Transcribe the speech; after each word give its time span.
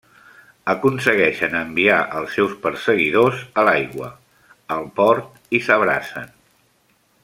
Aconsegueixen 0.71 1.57
enviar 1.59 1.99
els 2.21 2.33
seus 2.39 2.57
perseguidors 2.65 3.45
a 3.65 3.69
l'aigua, 3.71 4.11
al 4.79 4.91
port 5.01 5.57
i 5.61 5.65
s'abracen. 5.69 6.39